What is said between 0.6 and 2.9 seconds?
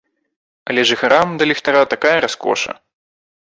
Але жыхарам да ліхтара такая раскоша.